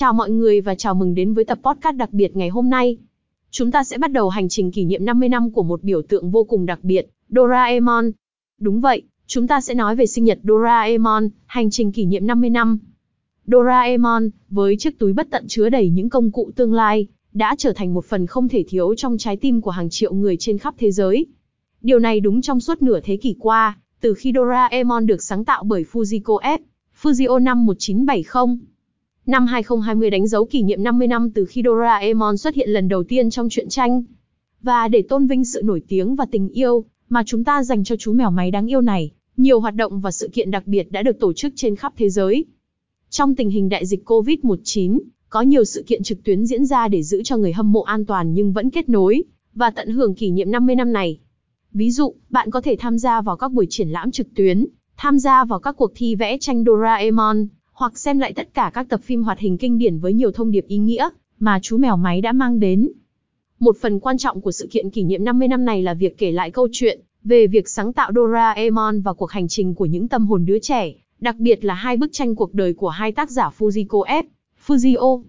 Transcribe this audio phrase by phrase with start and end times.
[0.00, 2.96] Chào mọi người và chào mừng đến với tập podcast đặc biệt ngày hôm nay.
[3.50, 6.30] Chúng ta sẽ bắt đầu hành trình kỷ niệm 50 năm của một biểu tượng
[6.30, 8.10] vô cùng đặc biệt, Doraemon.
[8.60, 12.50] Đúng vậy, chúng ta sẽ nói về sinh nhật Doraemon, hành trình kỷ niệm 50
[12.50, 12.78] năm.
[13.46, 17.72] Doraemon, với chiếc túi bất tận chứa đầy những công cụ tương lai, đã trở
[17.72, 20.74] thành một phần không thể thiếu trong trái tim của hàng triệu người trên khắp
[20.78, 21.26] thế giới.
[21.82, 25.64] Điều này đúng trong suốt nửa thế kỷ qua, từ khi Doraemon được sáng tạo
[25.64, 26.58] bởi Fujiko F.
[27.02, 28.66] Fujio năm 1970.
[29.26, 33.04] Năm 2020 đánh dấu kỷ niệm 50 năm từ khi Doraemon xuất hiện lần đầu
[33.04, 34.02] tiên trong truyện tranh.
[34.62, 37.96] Và để tôn vinh sự nổi tiếng và tình yêu mà chúng ta dành cho
[37.96, 41.02] chú mèo máy đáng yêu này, nhiều hoạt động và sự kiện đặc biệt đã
[41.02, 42.44] được tổ chức trên khắp thế giới.
[43.10, 47.02] Trong tình hình đại dịch COVID-19, có nhiều sự kiện trực tuyến diễn ra để
[47.02, 49.22] giữ cho người hâm mộ an toàn nhưng vẫn kết nối
[49.54, 51.18] và tận hưởng kỷ niệm 50 năm này.
[51.72, 54.66] Ví dụ, bạn có thể tham gia vào các buổi triển lãm trực tuyến,
[54.96, 57.46] tham gia vào các cuộc thi vẽ tranh Doraemon,
[57.80, 60.50] hoặc xem lại tất cả các tập phim hoạt hình kinh điển với nhiều thông
[60.50, 61.08] điệp ý nghĩa
[61.38, 62.88] mà chú mèo máy đã mang đến.
[63.58, 66.32] Một phần quan trọng của sự kiện kỷ niệm 50 năm này là việc kể
[66.32, 70.26] lại câu chuyện về việc sáng tạo Doraemon và cuộc hành trình của những tâm
[70.26, 73.50] hồn đứa trẻ, đặc biệt là hai bức tranh cuộc đời của hai tác giả
[73.58, 74.22] Fujiko F.
[74.66, 75.22] Fujio.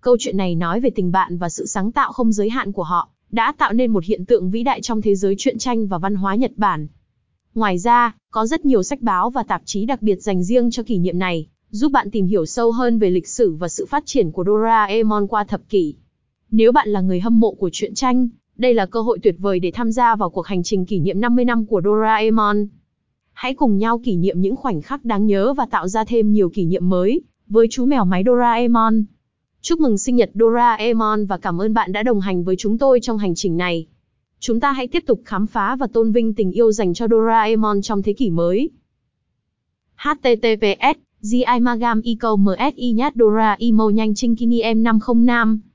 [0.00, 2.82] Câu chuyện này nói về tình bạn và sự sáng tạo không giới hạn của
[2.82, 5.98] họ, đã tạo nên một hiện tượng vĩ đại trong thế giới truyện tranh và
[5.98, 6.86] văn hóa Nhật Bản.
[7.54, 10.82] Ngoài ra, có rất nhiều sách báo và tạp chí đặc biệt dành riêng cho
[10.82, 14.02] kỷ niệm này, giúp bạn tìm hiểu sâu hơn về lịch sử và sự phát
[14.06, 15.94] triển của Doraemon qua thập kỷ.
[16.50, 19.60] Nếu bạn là người hâm mộ của truyện tranh, đây là cơ hội tuyệt vời
[19.60, 22.66] để tham gia vào cuộc hành trình kỷ niệm 50 năm của Doraemon.
[23.32, 26.48] Hãy cùng nhau kỷ niệm những khoảnh khắc đáng nhớ và tạo ra thêm nhiều
[26.48, 29.04] kỷ niệm mới với chú mèo máy Doraemon.
[29.60, 33.00] Chúc mừng sinh nhật Doraemon và cảm ơn bạn đã đồng hành với chúng tôi
[33.00, 33.86] trong hành trình này.
[34.40, 37.82] Chúng ta hãy tiếp tục khám phá và tôn vinh tình yêu dành cho Doraemon
[37.82, 38.70] trong thế kỷ mới.
[39.96, 45.66] HTTPS, GI Magam Eco MSI Nhát Dora Imo Nhanh Trinh Kini M505